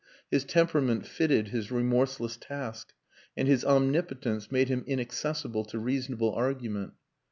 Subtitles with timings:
[0.31, 2.93] His temperament fitted his remorseless task,
[3.37, 6.93] and his omnipotence made him inaccessible to reasonable argument.